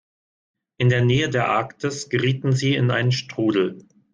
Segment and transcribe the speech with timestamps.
[0.79, 3.87] In der Nähe der Arktis gerieten sie in einen Strudel.